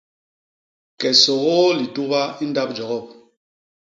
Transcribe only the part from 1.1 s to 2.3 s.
sôgôô lituba